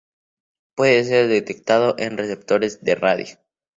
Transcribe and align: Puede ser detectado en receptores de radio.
Puede 0.75 1.03
ser 1.03 1.27
detectado 1.27 1.93
en 1.99 2.17
receptores 2.17 2.83
de 2.83 2.95
radio. 2.95 3.27